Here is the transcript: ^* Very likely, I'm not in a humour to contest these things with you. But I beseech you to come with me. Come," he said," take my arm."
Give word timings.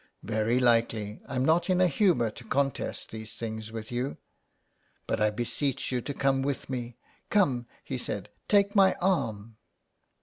^* 0.01 0.03
Very 0.27 0.59
likely, 0.59 1.21
I'm 1.27 1.45
not 1.45 1.69
in 1.69 1.79
a 1.79 1.87
humour 1.87 2.31
to 2.31 2.43
contest 2.43 3.11
these 3.11 3.35
things 3.35 3.71
with 3.71 3.91
you. 3.91 4.17
But 5.05 5.21
I 5.21 5.29
beseech 5.29 5.91
you 5.91 6.01
to 6.01 6.13
come 6.15 6.41
with 6.41 6.71
me. 6.71 6.97
Come," 7.29 7.67
he 7.83 7.99
said," 7.99 8.29
take 8.49 8.75
my 8.75 8.95
arm." 8.99 9.57